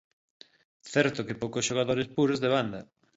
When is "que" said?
1.27-1.39